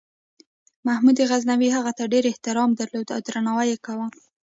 [0.87, 4.07] محمود غزنوي هغه ته ډېر احترام درلود او درناوی یې کاوه.